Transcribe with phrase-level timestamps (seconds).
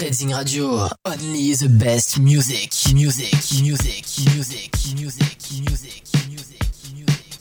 [0.00, 7.38] Reading Radio, only the best music, music, music, music, music, music, music, music.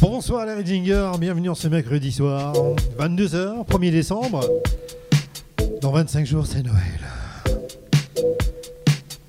[0.00, 2.52] Bonsoir les Reddingers, bienvenue en ce mercredi soir,
[2.98, 4.48] 22h, 1er décembre.
[5.80, 7.00] Dans 25 jours, c'est Noël.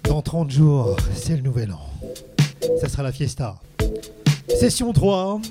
[0.03, 1.89] Dans 30 jours, c'est le nouvel an.
[2.81, 3.59] Ça sera la fiesta.
[4.59, 5.41] Session 3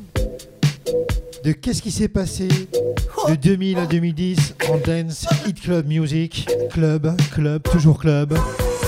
[1.44, 2.48] de Qu'est-ce qui s'est passé
[3.28, 6.48] de 2000 à 2010 en Dance Hit Club Music.
[6.70, 8.36] Club, club, toujours club,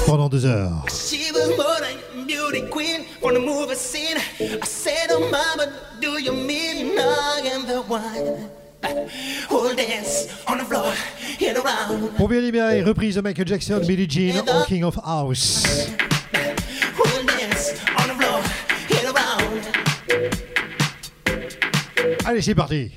[0.07, 0.85] pendant deux heures.
[12.17, 15.65] Pour bien libérer, reprise de Michael Jackson, Billie Jean en King of House.
[22.33, 22.91] Allez, c'est parti.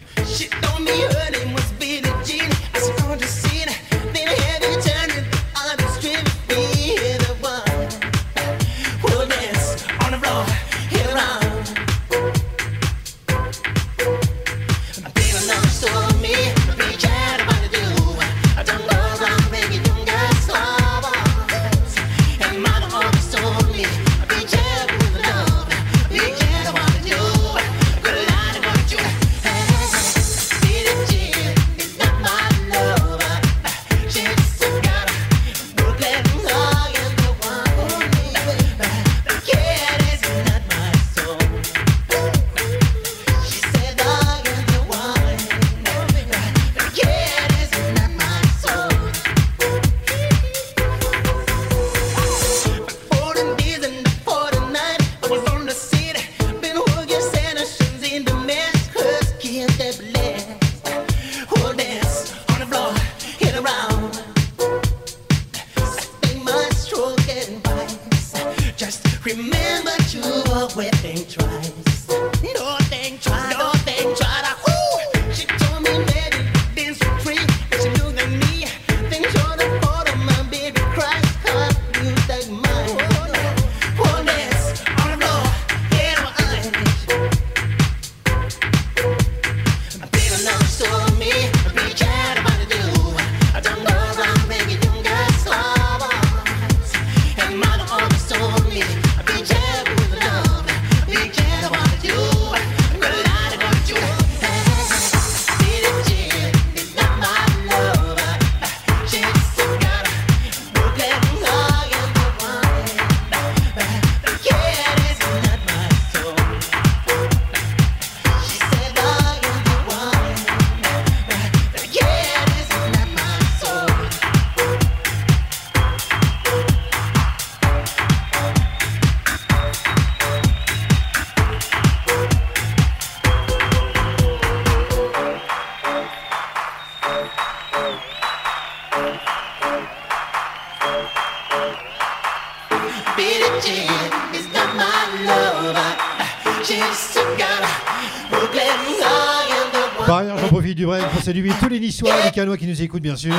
[151.86, 153.32] Niçois, les Canois qui nous écoutent, bien sûr.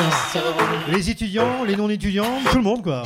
[0.89, 3.03] Les étudiants, les non-étudiants, tout le monde, quoi.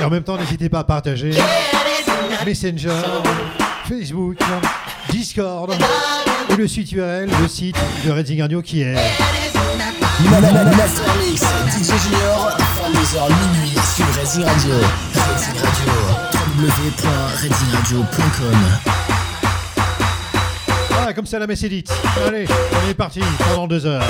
[0.00, 1.30] Et en même temps, n'hésitez pas à partager
[2.44, 2.90] Messenger,
[3.88, 4.38] Facebook,
[5.10, 5.72] Discord
[6.50, 8.94] ou le site URL, le site de Redzing Radio qui est.
[10.30, 14.74] Master Mix, DJ Junior, 22h minuit sur Redzing Radio.
[15.14, 15.92] Redzing Radio,
[16.58, 18.58] www.redzingradio.com.
[20.90, 21.92] Voilà, comme ça la messe est dite.
[22.26, 23.20] Allez, on est parti
[23.50, 24.02] pendant deux heures.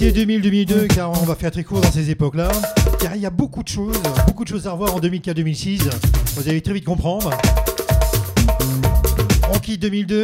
[0.00, 2.50] été 2000-2002, car on va faire très court dans ces époques-là,
[3.00, 5.90] car il y a beaucoup de choses, beaucoup de choses à revoir en 2004-2006.
[6.36, 7.30] Vous allez très vite comprendre.
[9.52, 10.22] On quitte 2002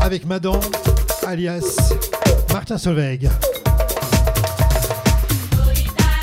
[0.00, 0.58] avec Madan,
[1.26, 1.92] alias
[2.52, 3.28] Martin Solveig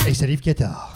[0.08, 0.87] et Salif Ketar.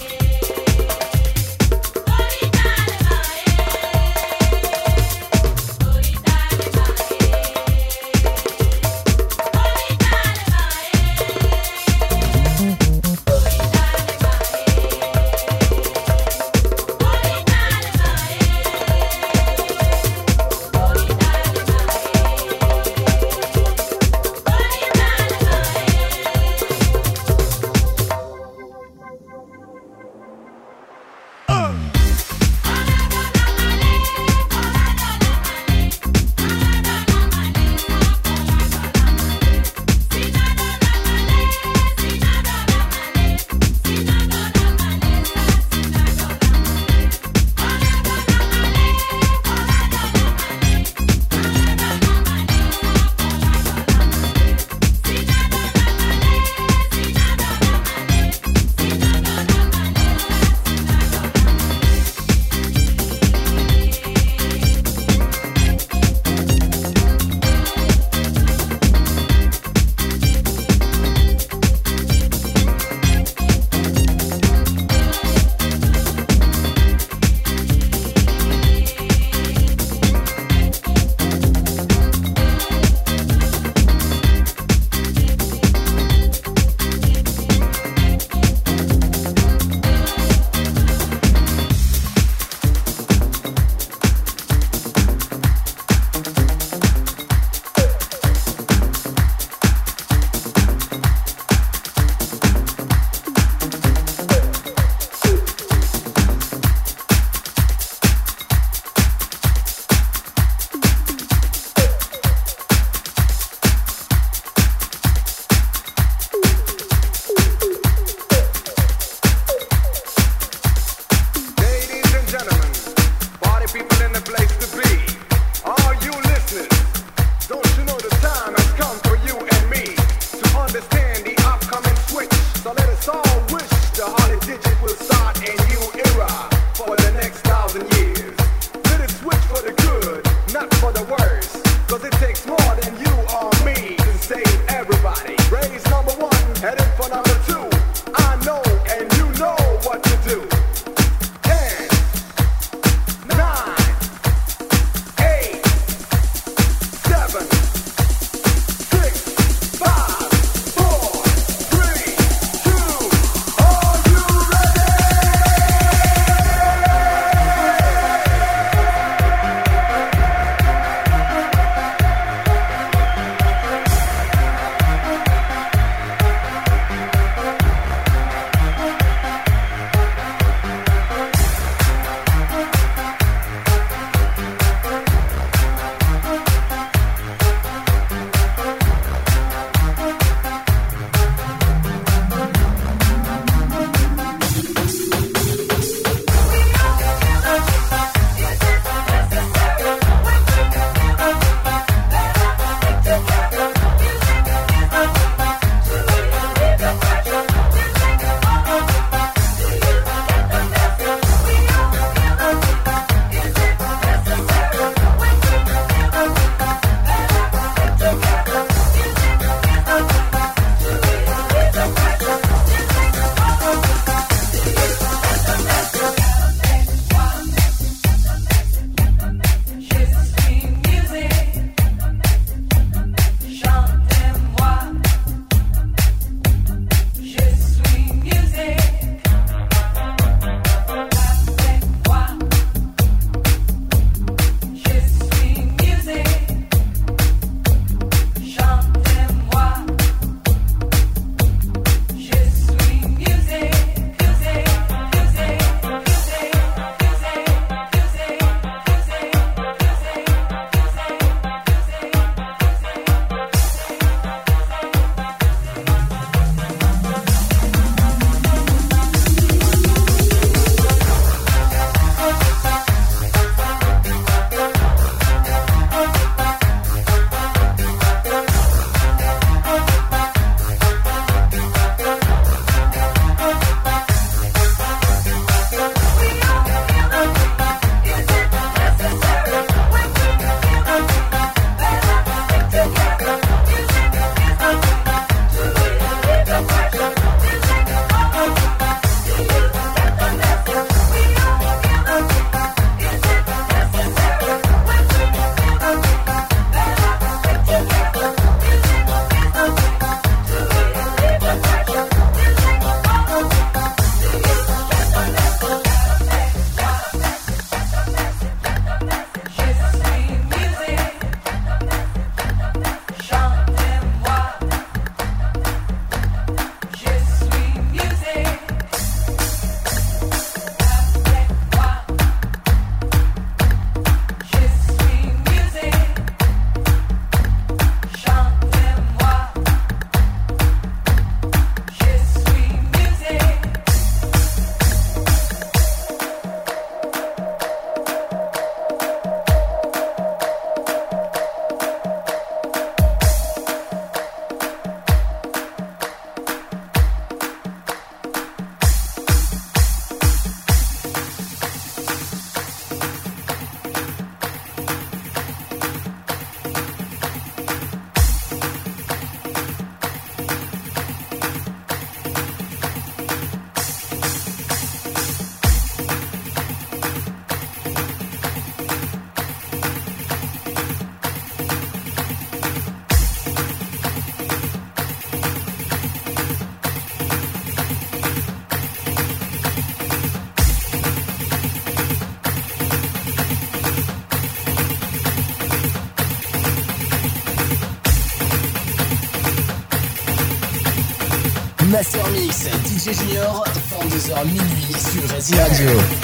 [403.13, 406.20] Junior, 22h minuit sur Racing Radio.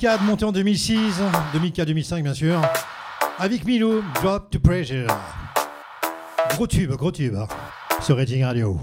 [0.00, 1.20] 2004, monter en 2006,
[1.54, 2.62] 2004-2005 bien sûr,
[3.38, 5.06] avec Milou, Drop to Pressure.
[6.54, 7.46] Gros tube, gros tube, hein,
[8.00, 8.80] sur Rating Radio.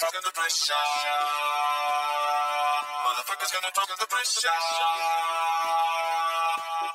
[0.00, 0.72] drop the pressure.
[3.04, 4.48] Motherfuckers gonna drop the pressure.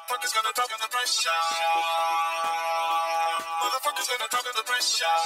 [0.09, 1.29] Fuckers gonna drop the pressure.
[3.61, 5.17] Motherfuckers gonna drop the pressure.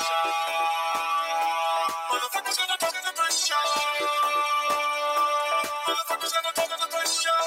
[2.12, 3.64] Motherfuckers gonna drop the pressure.
[5.88, 7.40] Motherfuckers gonna drop the pressure.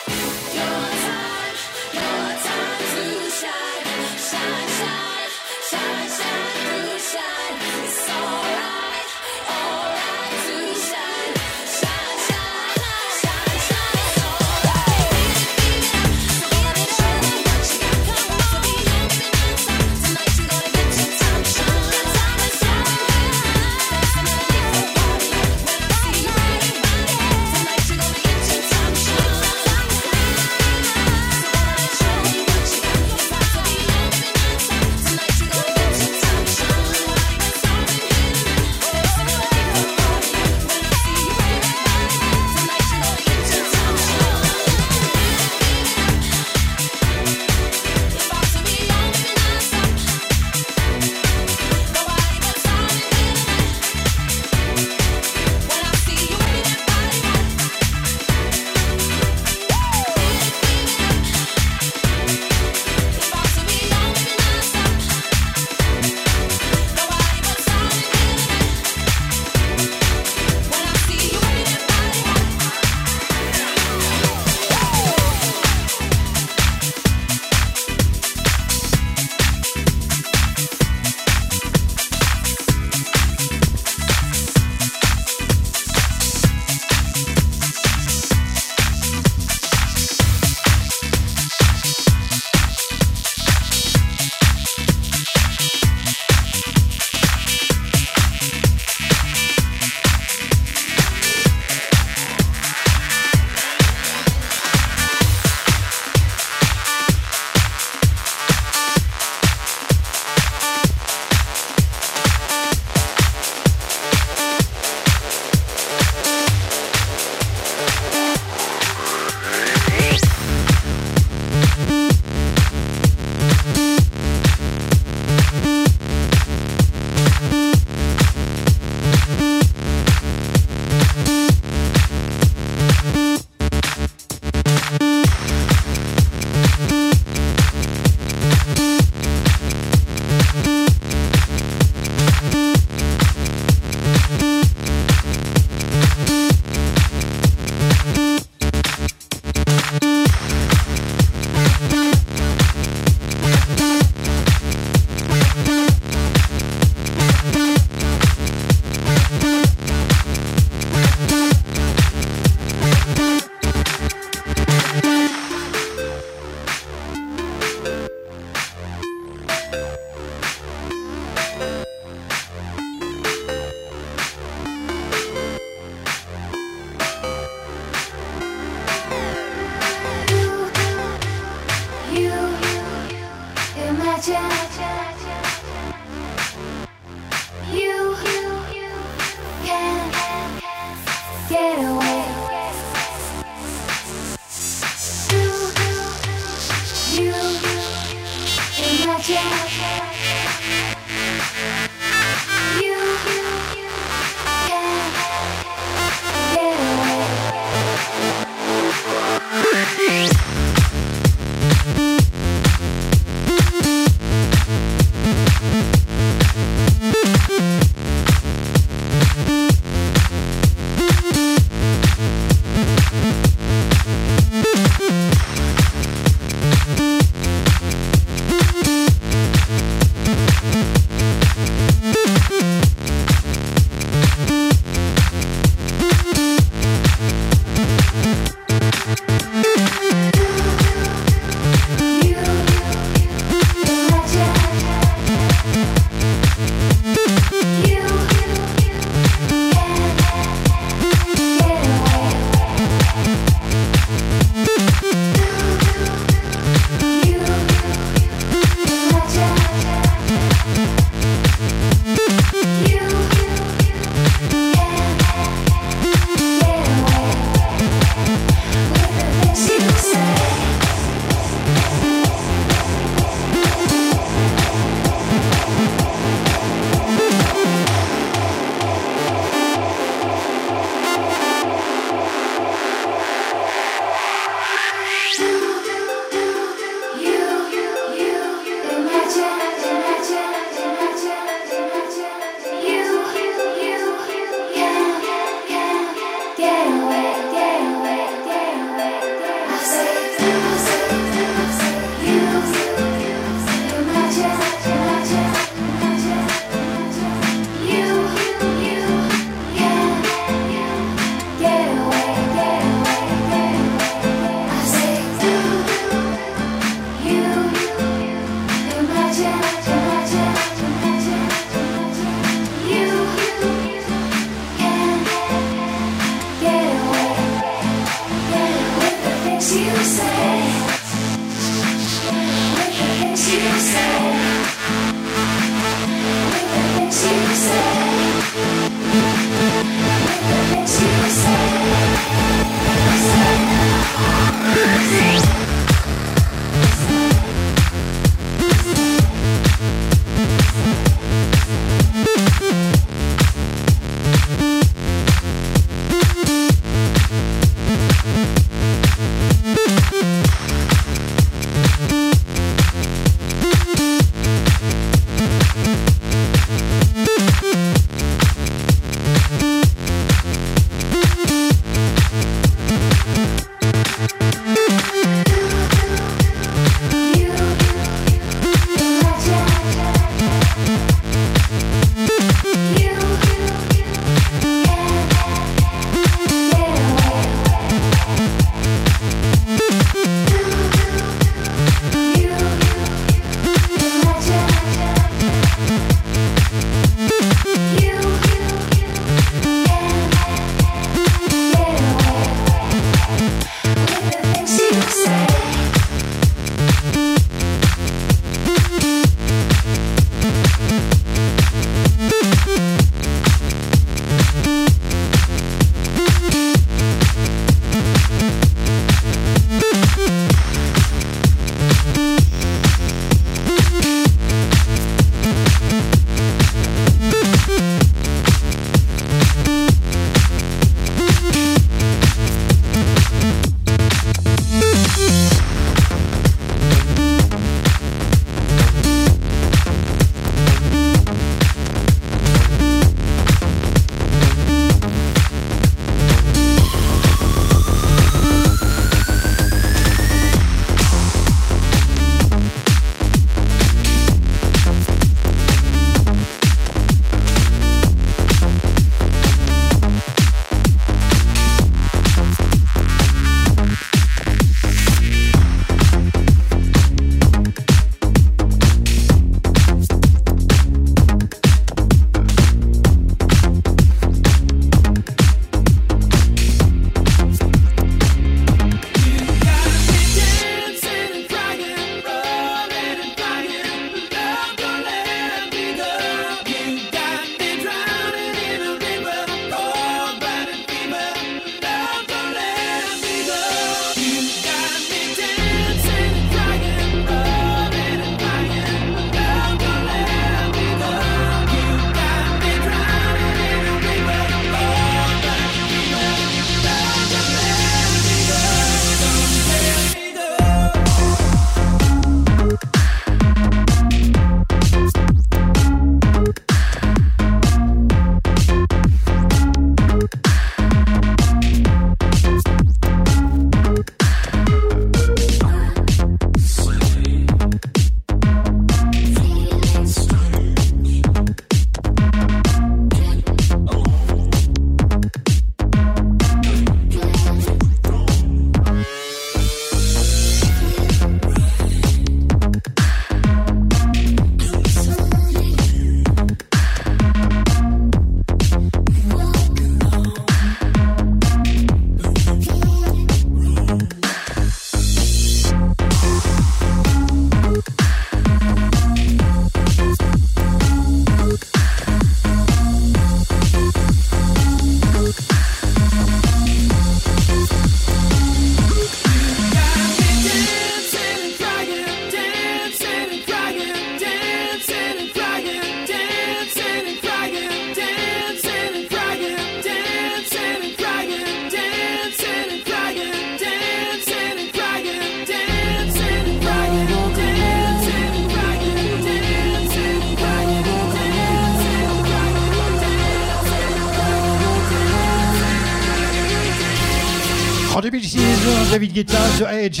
[599.68, 600.00] Edge.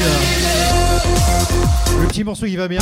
[2.00, 2.80] Le petit morceau qui va bien.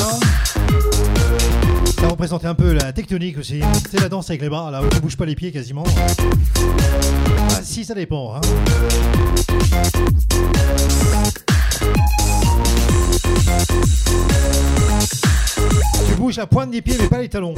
[2.01, 3.61] Ça représente un peu la tectonique aussi.
[3.91, 5.85] C'est la danse avec les bras, là, où tu bouges pas les pieds quasiment.
[7.51, 8.37] Ah, si, ça dépend.
[8.37, 8.41] Hein.
[16.07, 17.55] Tu bouges la pointe des pieds, mais pas les talons.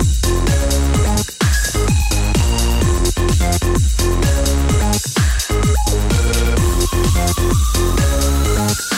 [8.63, 8.90] On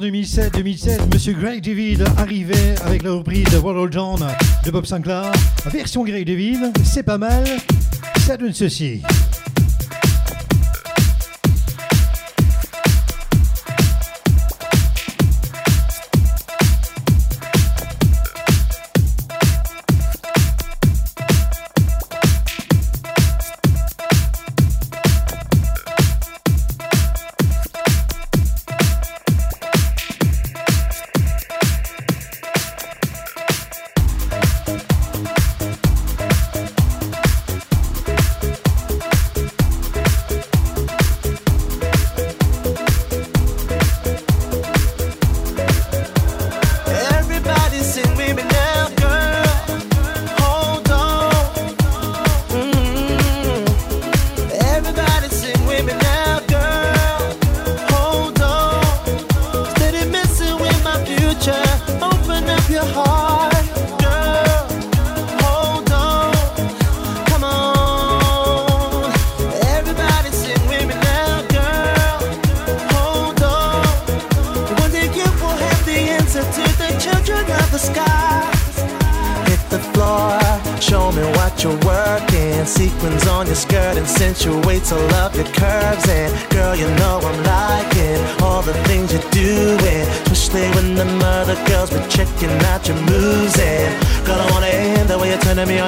[0.00, 0.54] en 2007.
[0.54, 4.26] 2007, Monsieur Greg David arrivait avec la reprise de World John
[4.64, 5.30] de Bob Sinclair.
[5.66, 7.44] Version Greg David, c'est pas mal.
[8.20, 9.02] Ça donne ceci.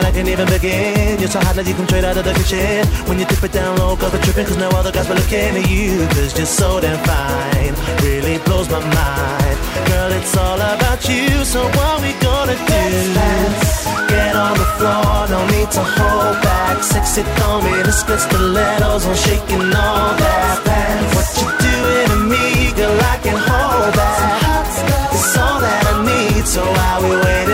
[0.04, 2.86] I can't even begin You're so hot like you come straight out of the kitchen.
[3.08, 5.14] When you dip it down low, girls are tripping Cause now all the guys were
[5.14, 6.06] looking at you.
[6.14, 7.74] Cause you're so damn fine.
[8.02, 9.56] Really blows my mind.
[9.88, 11.44] Girl, it's all about you.
[11.44, 12.82] So what we gonna do?
[13.14, 13.84] Dance.
[14.08, 16.82] Get on the floor, no need to hold back.
[16.82, 20.56] Sexy thong, me, this skirt stilettos I'm shaking all that.
[20.64, 21.14] Dance.
[21.16, 24.66] What you doing to me, girl, I can hold back.
[25.14, 27.51] It's all that I need, so I we waiting?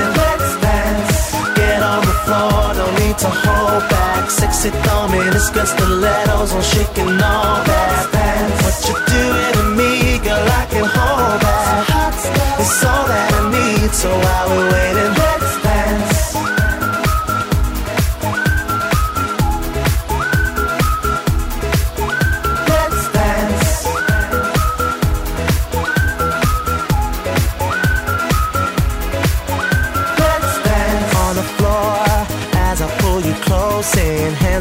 [3.19, 4.31] to hold back.
[4.31, 8.63] Sexy thumb in his good stilettos on shaking all that pants.
[8.65, 10.49] What you doing to me, girl?
[10.61, 12.15] I can hold back.
[12.61, 15.38] It's all that I need, so I will wait and wait.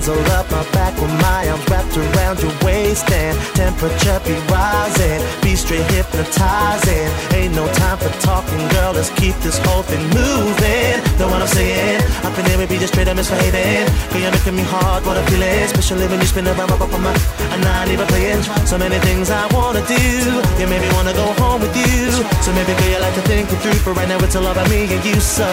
[0.10, 5.20] All up my back with my arms wrapped around your waist and temperature be rising.
[5.42, 7.08] Be straight hypnotizing.
[7.36, 8.94] Ain't no time for talking, girl.
[8.94, 10.96] Let's keep this whole thing moving.
[11.20, 12.02] Know what I'm saying?
[12.24, 13.86] Up in here, we be just straight up misbehaving.
[14.12, 15.64] Girl, you're making me hard, what I'm feeling.
[15.68, 17.12] Especially when you spin around, up on my.
[17.52, 18.44] And ain't even playing.
[18.66, 20.04] So many things I wanna do.
[20.60, 22.12] You made me wanna go home with you.
[22.44, 23.80] So maybe, girl, you like to think it through.
[23.84, 25.20] But right now, it's all about me and you.
[25.20, 25.48] So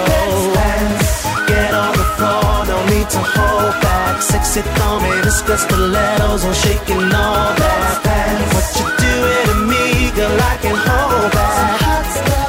[1.55, 4.22] get on the floor, no need to hold back.
[4.22, 7.84] Sexy thumb in his skirt stilettos on shaking all that.
[8.55, 9.84] What you doing to me,
[10.16, 10.38] girl?
[10.52, 11.80] I can hold back.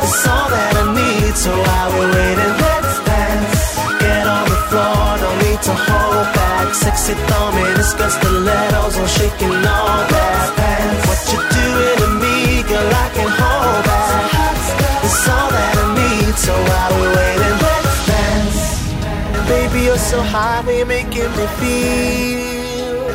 [0.06, 3.64] It's all that I need, so while we're waiting, let's dance.
[4.02, 6.68] Get on the floor, no need to hold back.
[6.84, 10.44] Sexy thumb in his skirt stilettos on shaking all that.
[11.08, 12.38] What you doing to me,
[12.70, 12.90] girl?
[13.04, 14.24] I can hold back.
[15.06, 17.64] It's all that I need, so while we're waiting, let's dance.
[17.64, 17.65] Baby, you're
[20.06, 23.08] so high, you're making me feel.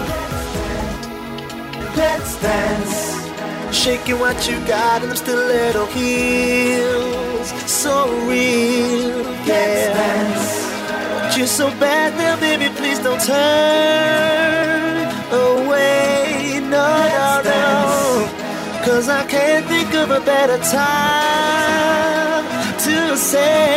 [1.96, 2.96] Let's dance.
[3.72, 7.48] Shaking what you got in them stiletto heels.
[7.70, 7.94] So
[8.28, 9.80] real, yeah.
[11.36, 16.60] You're so bad now, baby, please don't turn away.
[16.74, 17.64] No, no, no.
[18.84, 22.44] Cause I can't think of a better time
[22.84, 23.70] to say.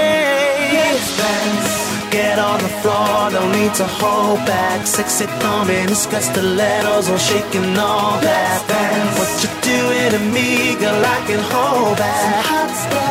[2.13, 4.85] Get on the floor, no need to hold back.
[4.85, 8.61] Sexy thumb in his skirt stilettos on shaking all that.
[9.17, 10.93] What you doing to me, girl?
[10.93, 12.45] I can hold back.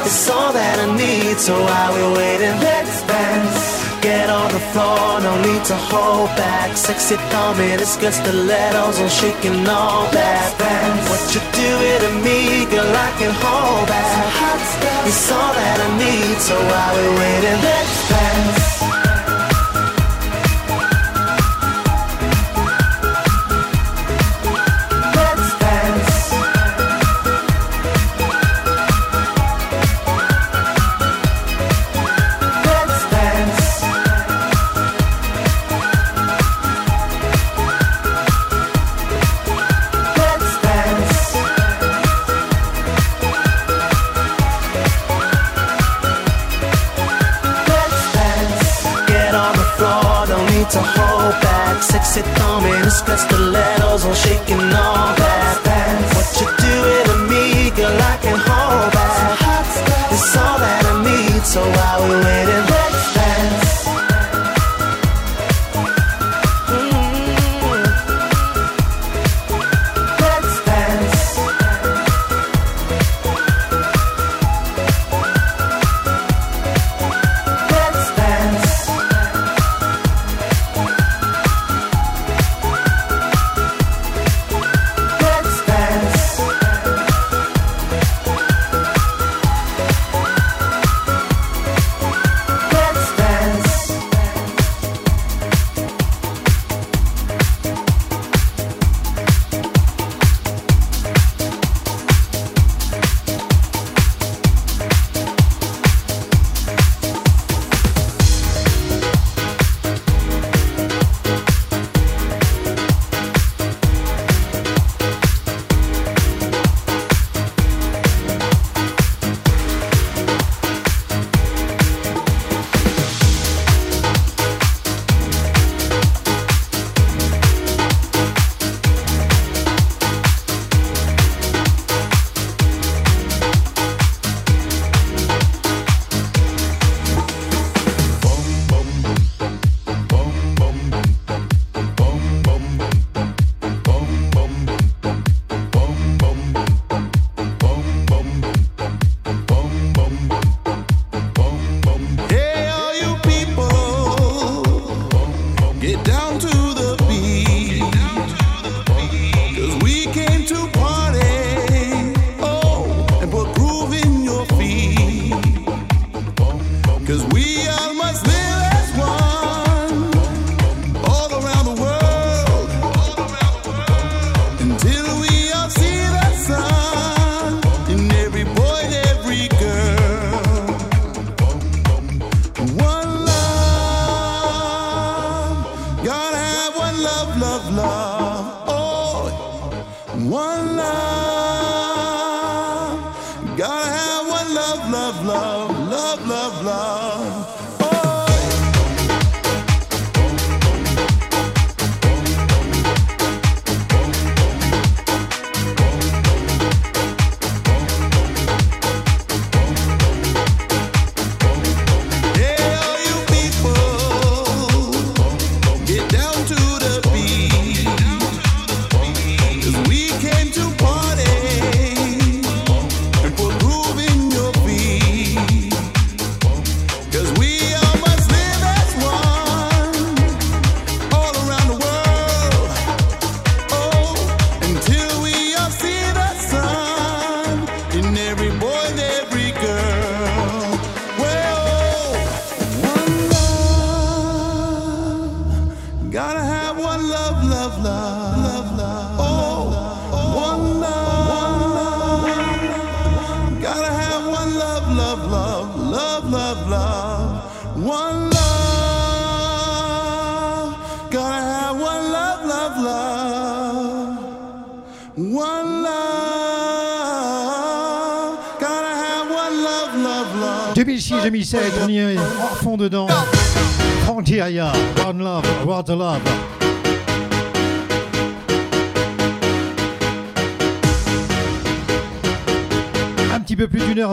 [0.06, 3.82] It's all that I need, so while we're waiting, let's dance.
[4.06, 6.76] Get on the floor, no need to hold back.
[6.76, 10.46] Sexy thumb in his skirt stilettos on shaking all that.
[11.10, 12.38] What you doing to me,
[12.70, 12.86] girl?
[12.86, 15.10] I can hold back.
[15.10, 18.71] It's all that I need, so while we're waiting, let's dance.
[54.22, 54.71] Shaking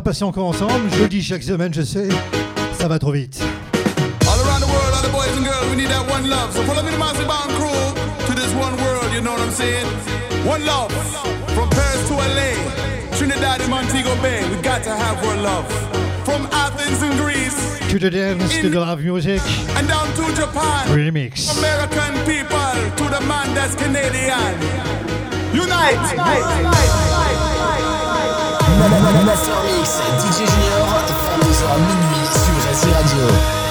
[0.10, 0.90] passer encore ensemble.
[0.92, 2.10] Je le dis chaque semaine, je sais,
[2.80, 3.40] ça va trop vite.
[4.26, 6.52] All around the world, all the boys and girls, we need that one love.
[6.52, 7.94] So follow me, the Massive Band crew,
[8.26, 9.86] to this one world, you know what I'm saying?
[10.48, 10.92] One love,
[11.54, 12.58] from Paris to LA,
[13.18, 15.68] Trinidad and Montego Bay, we got to have one love.
[16.26, 19.42] From Athens in Greece, To the dance, to the live music,
[19.78, 21.56] and down to Japan, remix.
[21.60, 24.58] American people, to the man that's Canadian.
[25.54, 27.49] Unite!
[28.80, 33.69] Master Mix, DJ Junior, 22h minuit sur Resi Radio.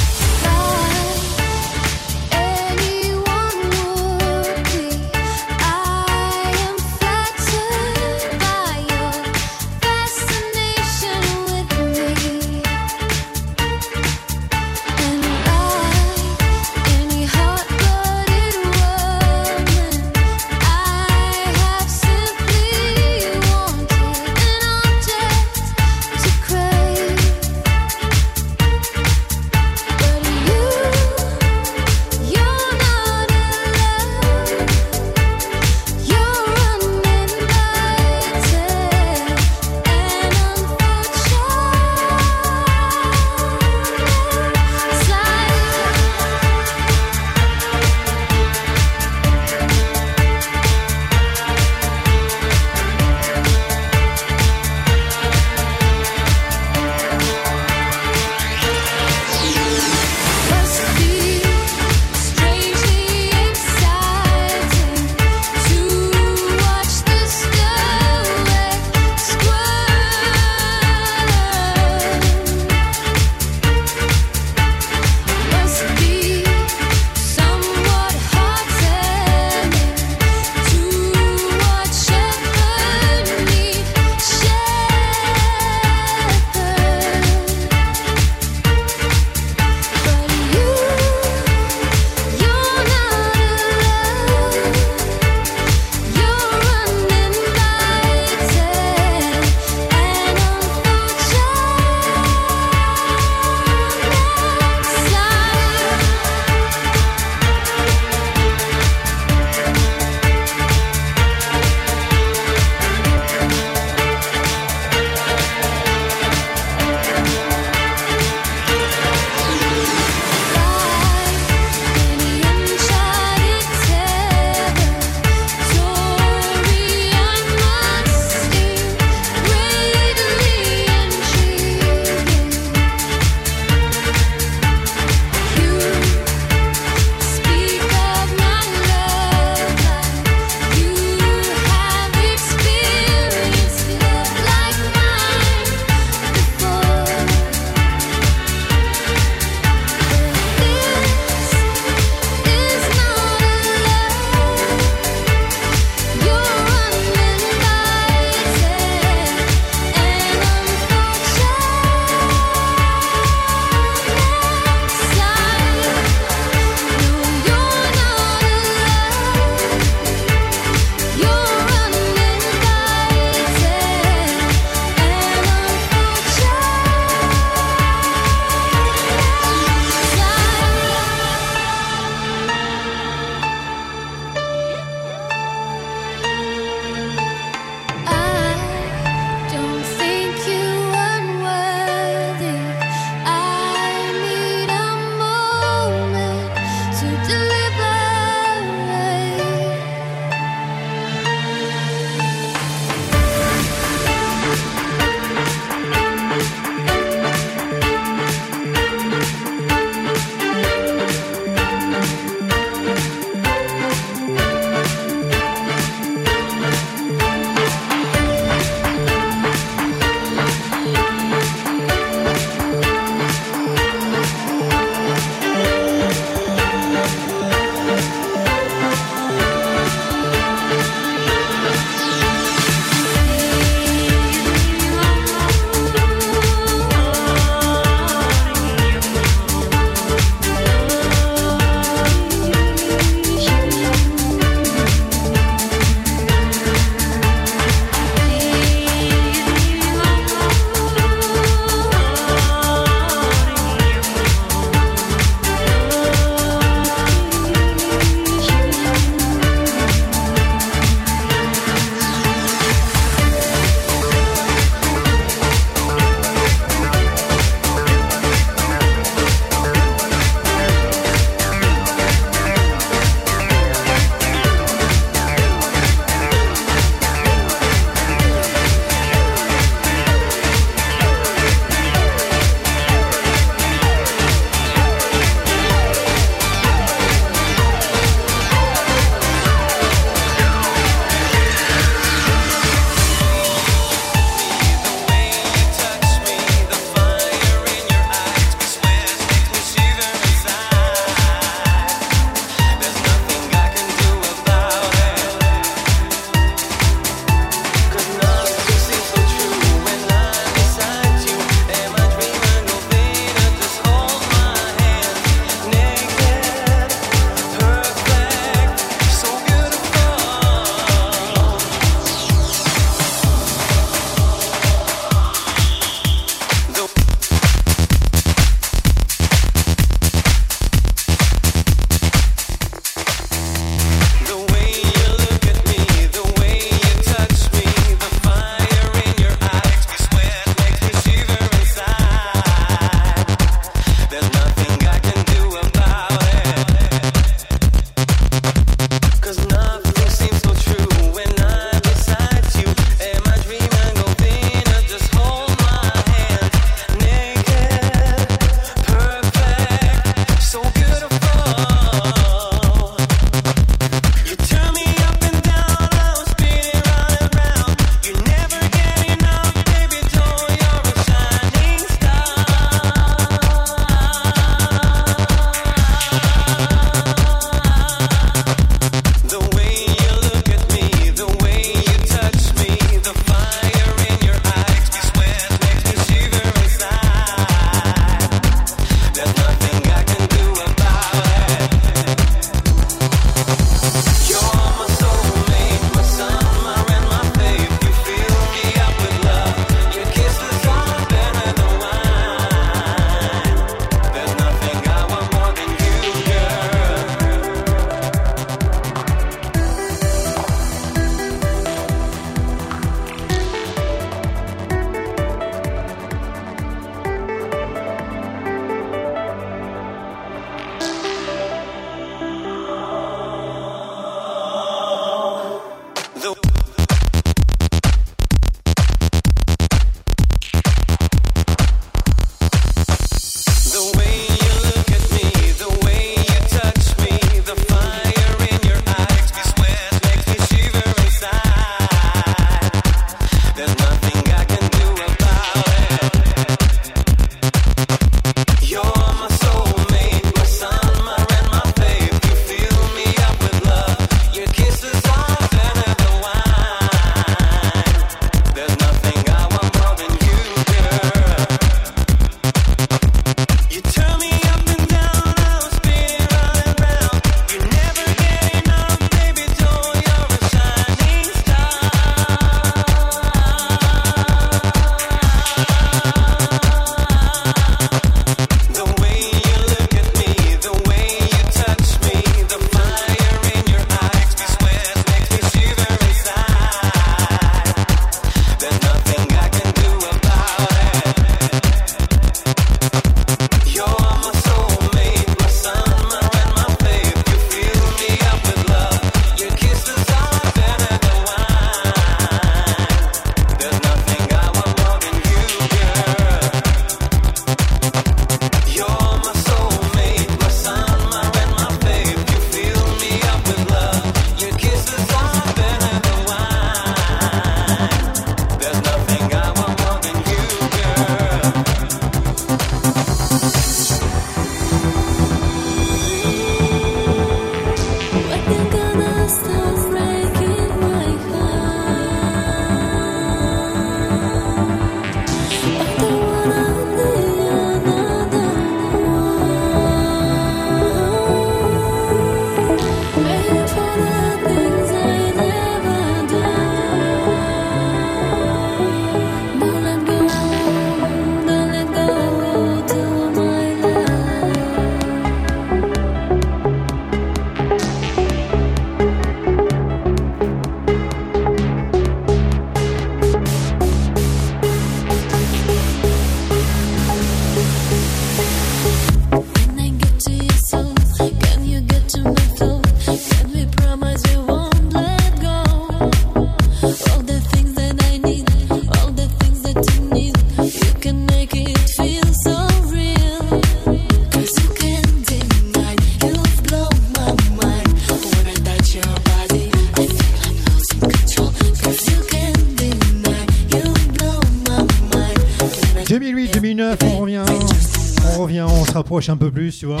[599.30, 600.00] un peu plus, tu vois.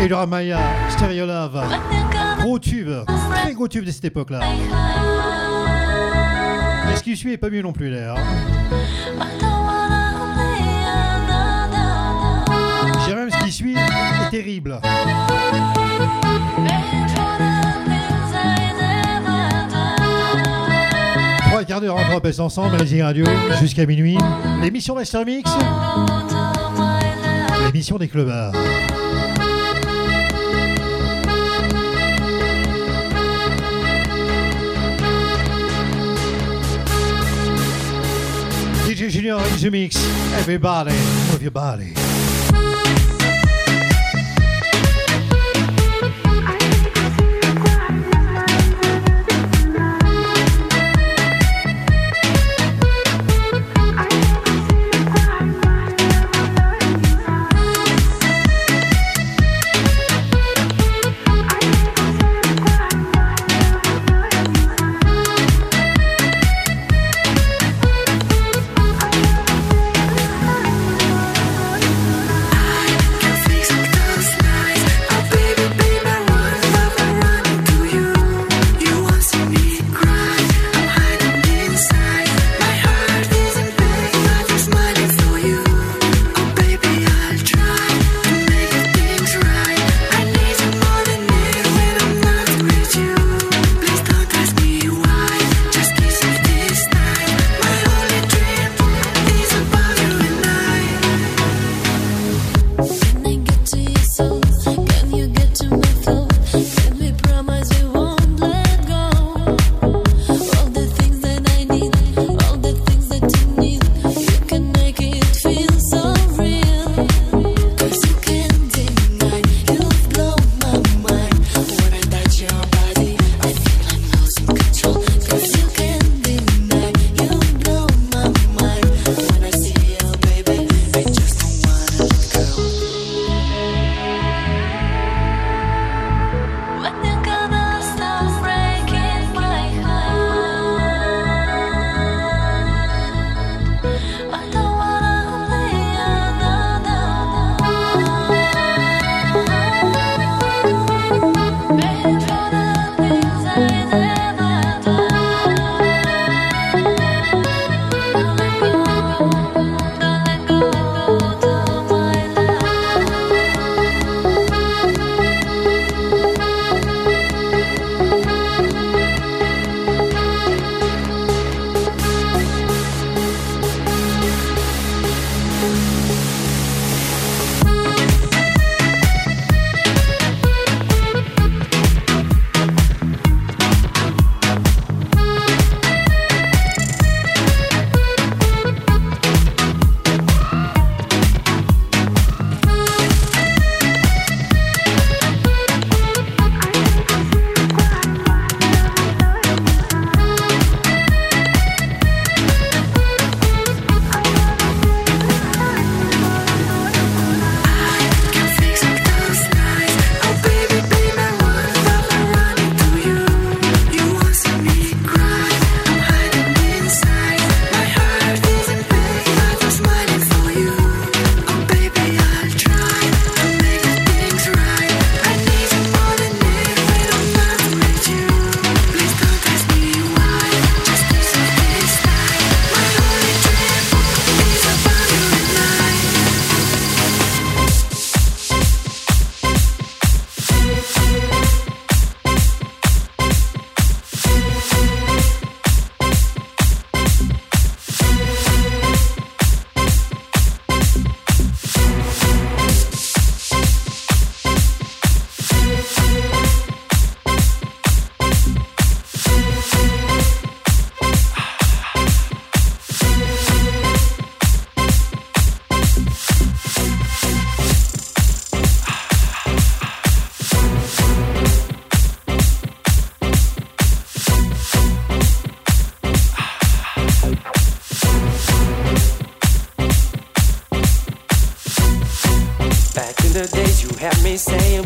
[0.00, 0.60] Elora Maya,
[0.90, 1.60] Stereolave,
[2.38, 2.88] gros tube,
[3.34, 4.40] très gros tube de cette époque-là.
[6.86, 8.18] Mais ce qui suit est pas mieux non plus d'ailleurs.
[13.04, 14.78] J'irai ce qui suit est terrible.
[21.46, 23.24] Trois quarts d'heure entre ensemble, Radio,
[23.60, 24.16] jusqu'à minuit.
[24.62, 25.50] L'émission Master Mix
[27.72, 28.28] l'émission des clubs.
[38.86, 39.96] DJ Junior in the mix.
[40.38, 40.92] Everybody,
[41.30, 41.94] move your body.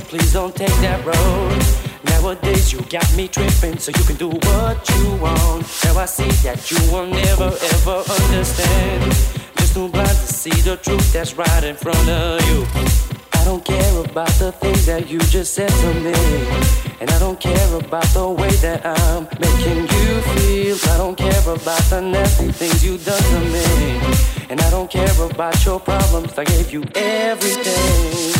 [0.08, 1.86] please don't take that road.
[2.04, 5.66] Nowadays you got me tripping, so you can do what you want.
[5.84, 9.12] Now I see that you will never ever understand.
[9.58, 12.66] Just too blind to see the truth that's right in front of you.
[13.32, 16.14] I don't care about the things that you just said to me.
[17.00, 20.76] And I don't care about the way that I'm making you feel.
[20.92, 24.00] I don't care about the nasty things you done to me.
[24.50, 26.36] And I don't care about your problems.
[26.38, 28.35] I gave you everything.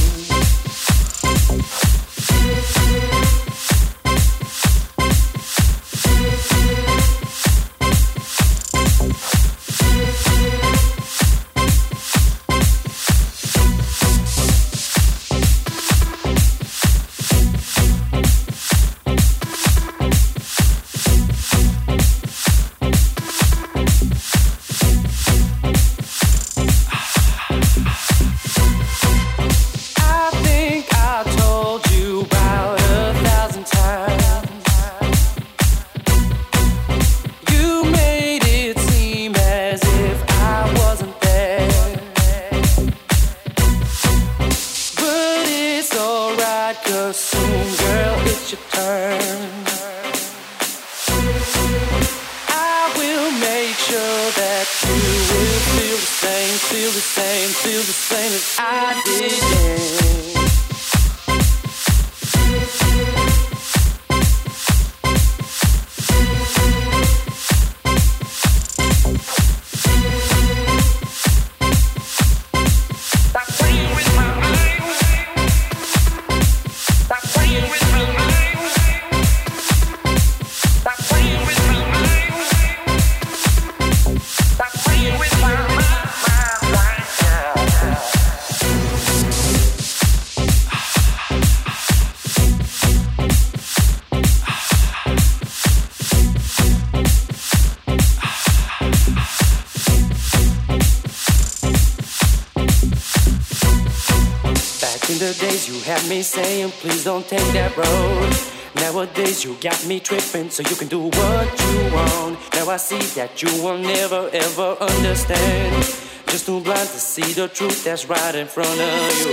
[107.07, 108.35] Don't take that road.
[108.83, 112.35] Nowadays, you got me tripping, so you can do what you want.
[112.59, 115.87] Now I see that you will never ever understand.
[116.27, 119.31] Just too blind to see the truth that's right in front of you.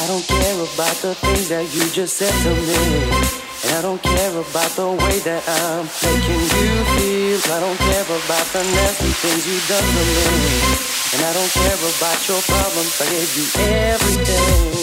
[0.00, 2.80] I don't care about the things that you just said to me.
[3.68, 7.40] And I don't care about the way that I'm making you feel.
[7.52, 10.24] I don't care about the nasty things you done to me.
[11.12, 12.92] And I don't care about your problems.
[12.96, 13.46] I gave you
[13.84, 14.75] everything.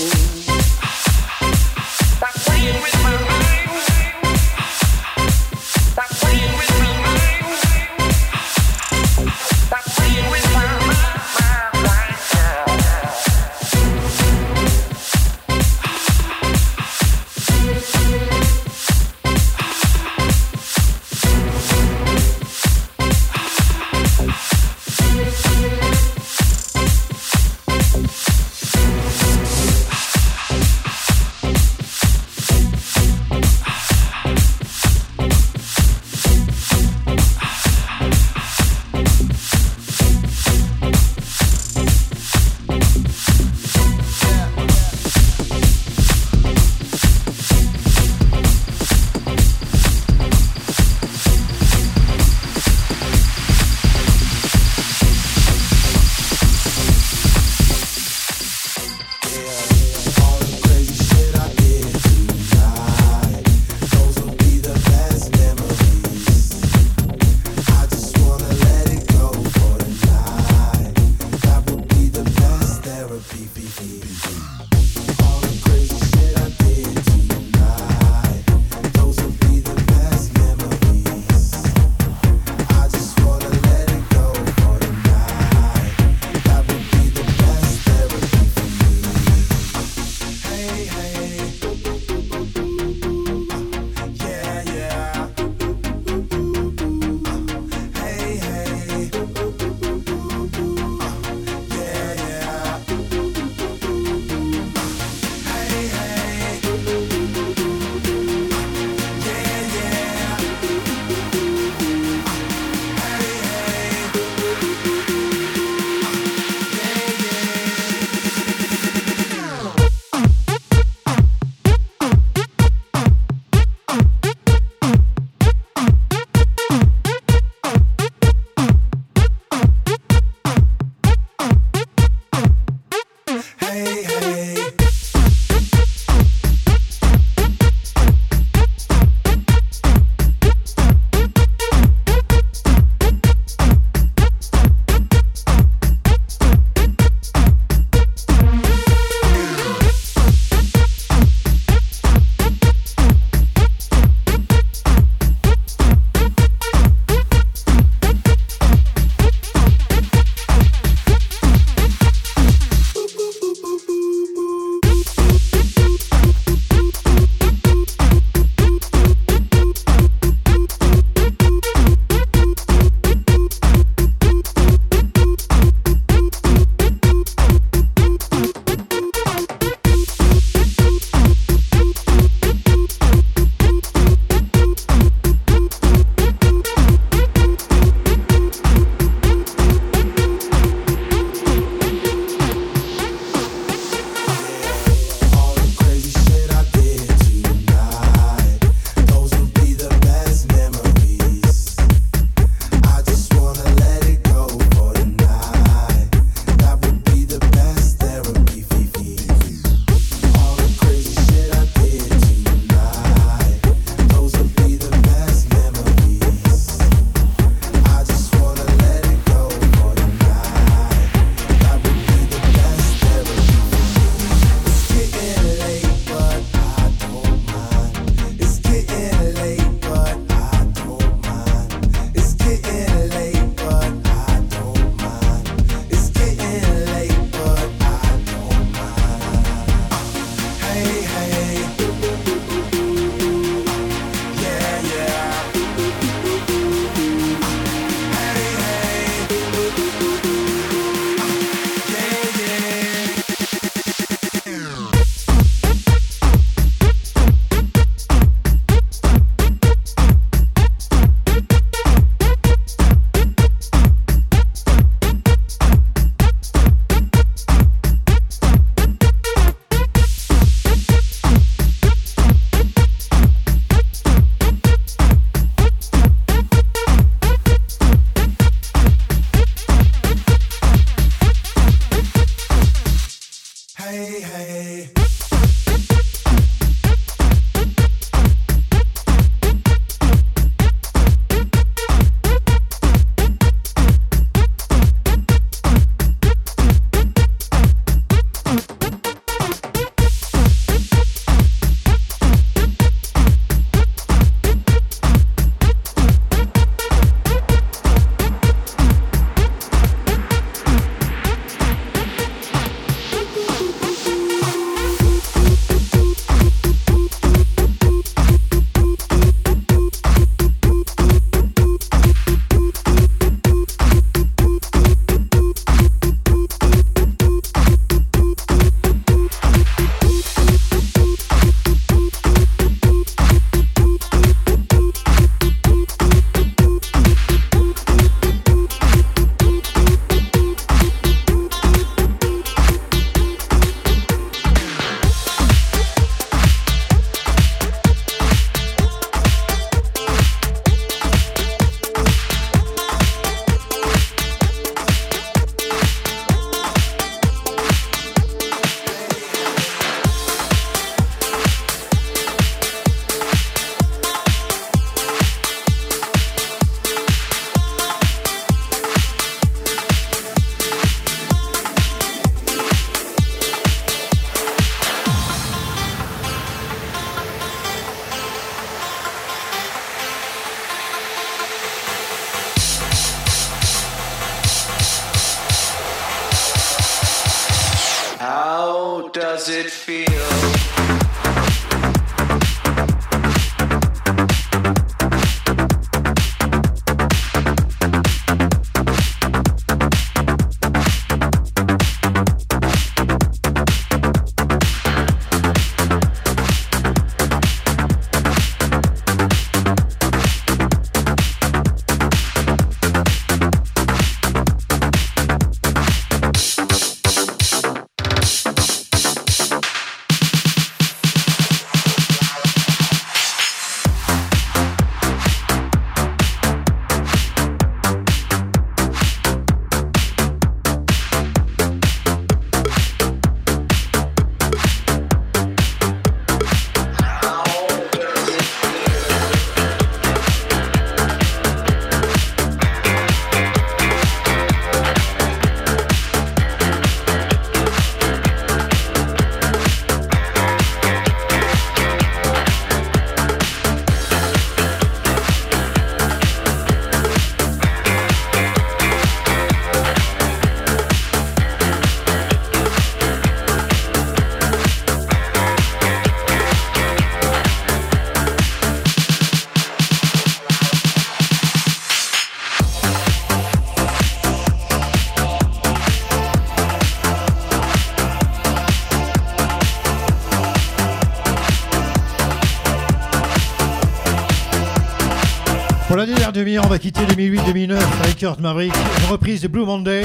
[486.33, 488.73] 2000, on va quitter 2008-2009 avec Kurt Maverick,
[489.03, 490.03] une reprise de Blue Monday.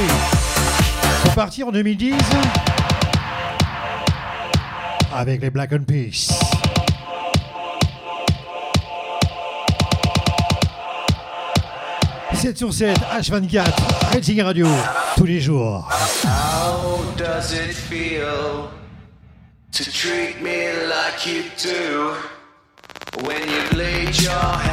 [1.25, 2.15] Pour partir en 2010
[5.15, 6.29] avec les Black and Peace.
[12.35, 13.65] «7 sur 7, H24,
[14.13, 14.67] Racing Radio,
[15.17, 15.89] tous les jours.
[16.25, 18.69] How does it feel
[19.73, 22.13] to treat me like you do
[23.25, 24.68] when you've laid your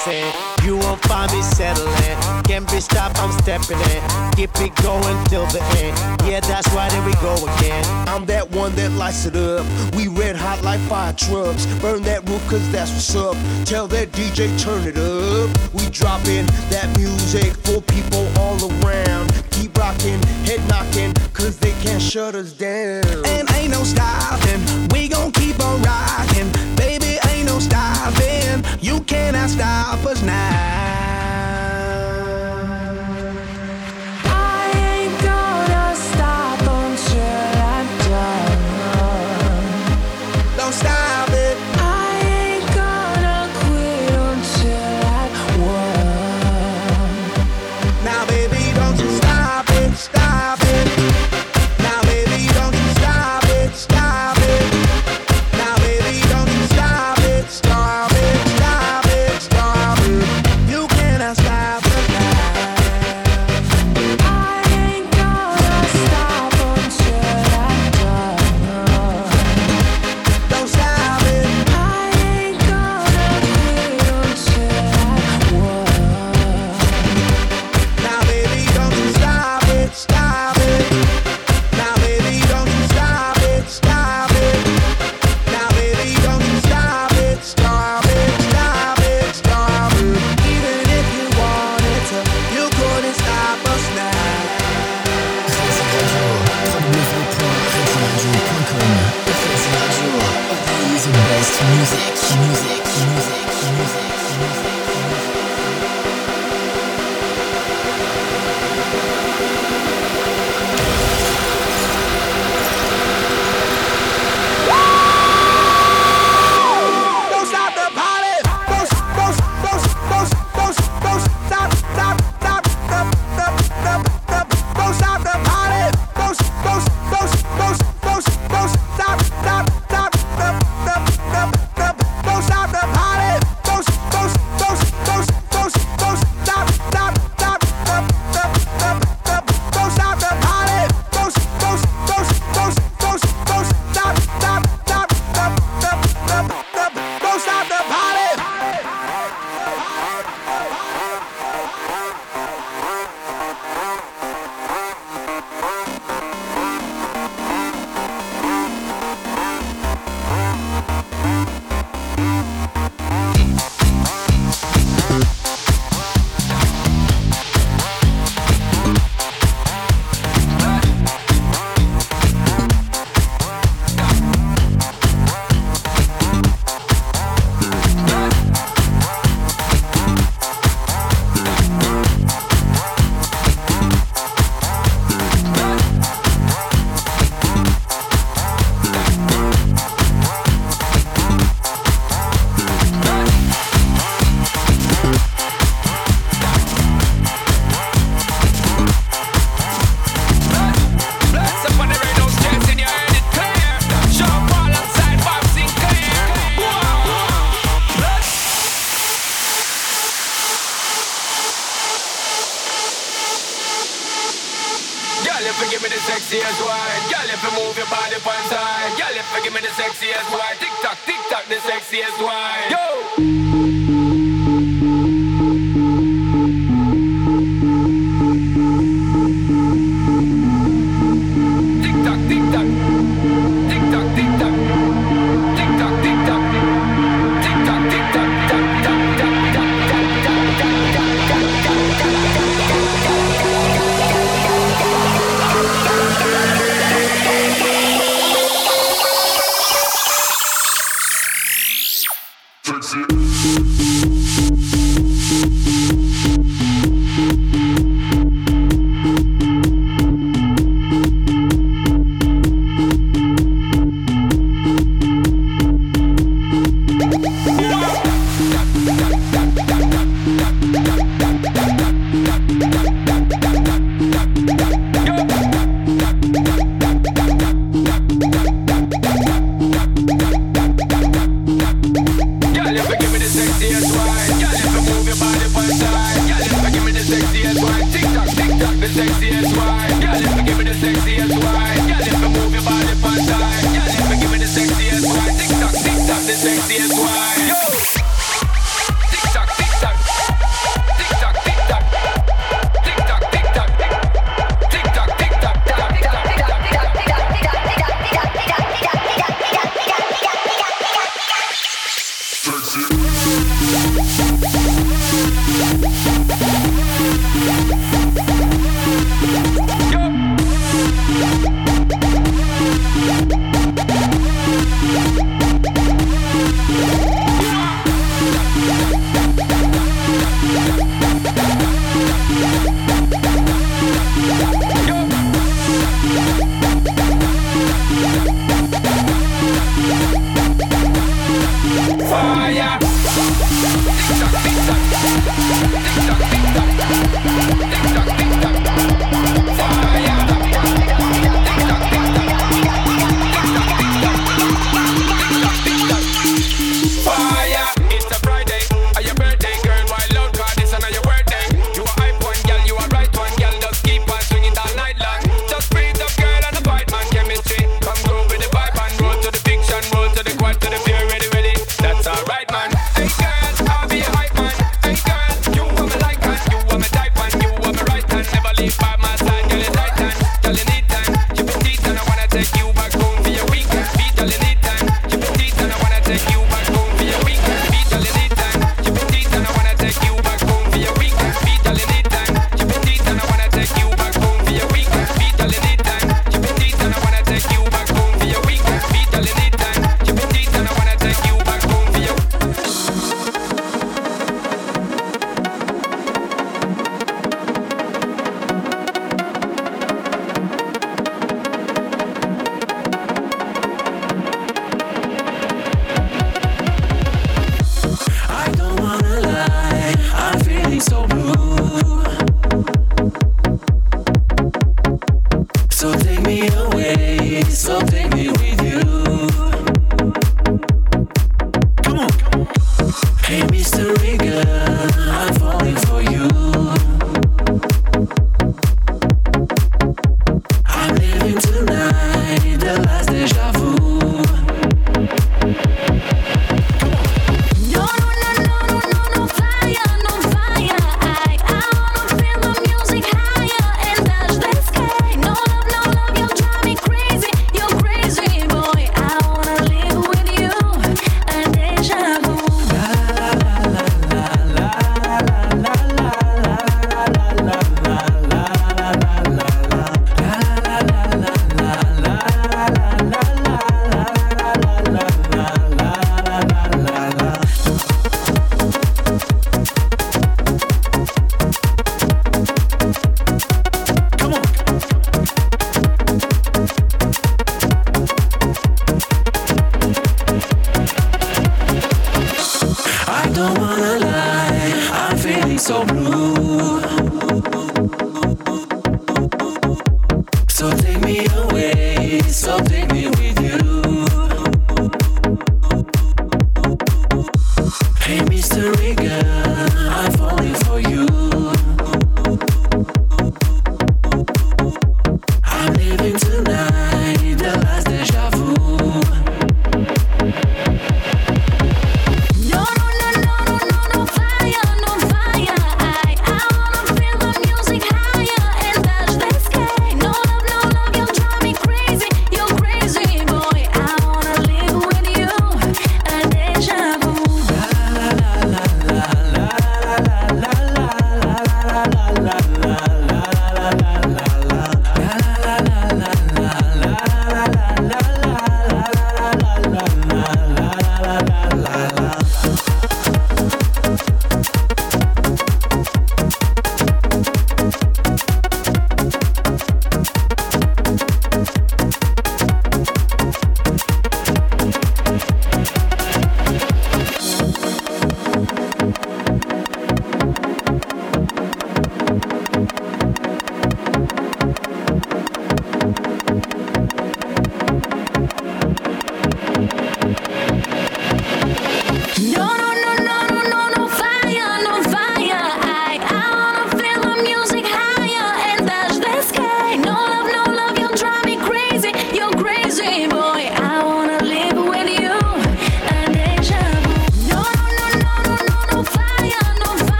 [0.00, 0.66] fantasy.
[0.66, 2.42] You won't find me settling.
[2.44, 4.02] Can't be stopped, I'm stepping in.
[4.32, 5.96] Keep it going till the end.
[6.26, 7.84] Yeah, that's why right, there we go again.
[8.08, 9.66] I'm that one that lights it up.
[9.94, 11.66] We red hot like fire trucks.
[11.80, 13.36] Burn that roof, cause that's what's up.
[13.64, 15.50] Tell that DJ, turn it up.
[15.72, 19.32] We dropping that music for people all around.
[19.50, 23.04] Keep rocking, head knocking, cause they can't shut us down.
[23.26, 24.60] And ain't no stopping.
[24.92, 26.50] We gon' keep on rocking.
[26.76, 28.19] Baby, ain't no stopping.
[28.80, 31.09] You cannot stop us now.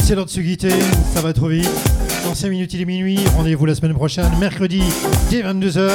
[0.00, 0.40] c'est l'heure de se
[1.14, 1.70] ça va trop vite.
[2.24, 3.20] Dans 5 minutes, il est minuit.
[3.36, 4.82] Rendez-vous la semaine prochaine, mercredi,
[5.30, 5.90] dès 22h.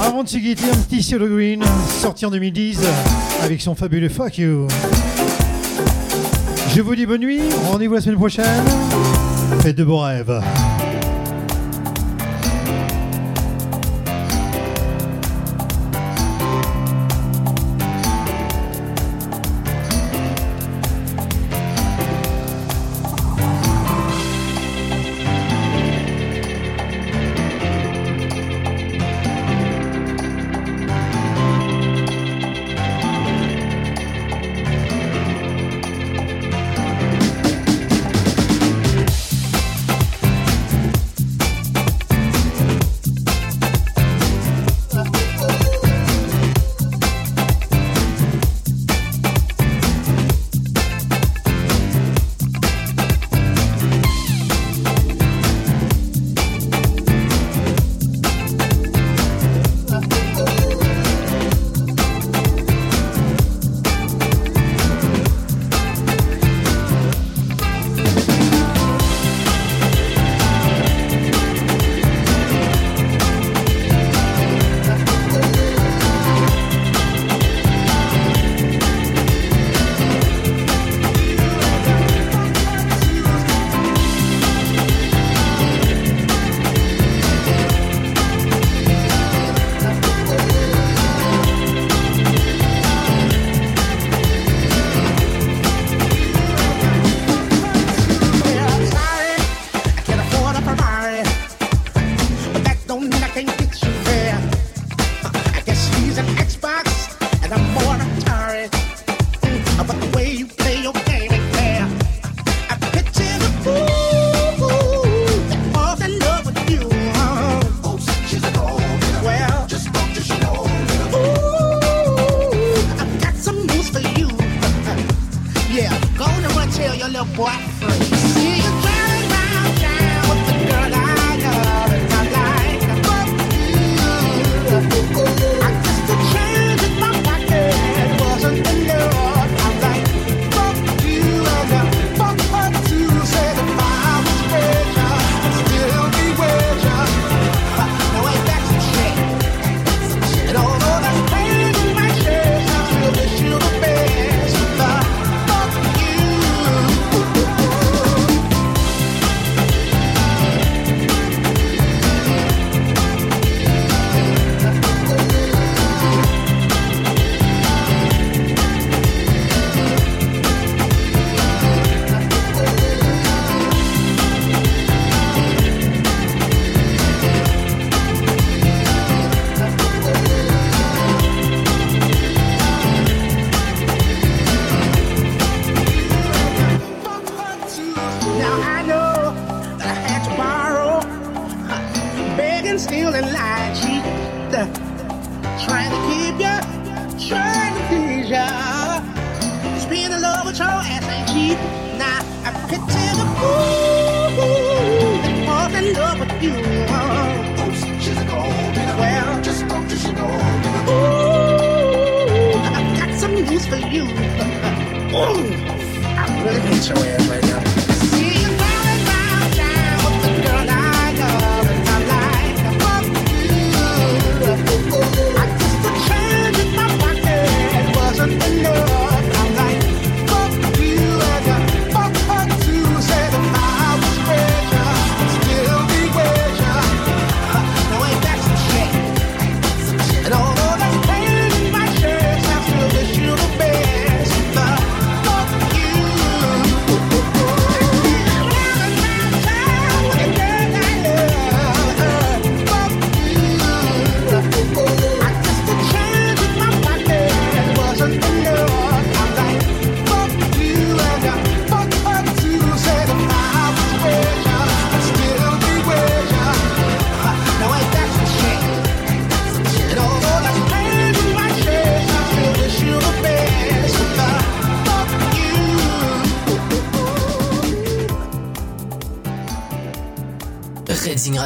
[0.00, 1.62] Avant de se un petit solo green,
[2.00, 2.80] sorti en 2010
[3.44, 4.66] avec son fabuleux Fuck You.
[6.74, 8.64] Je vous dis bonne nuit, rendez-vous la semaine prochaine.
[9.60, 10.40] Faites de beaux rêves.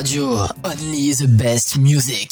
[0.03, 2.32] Radio, only the best music, music,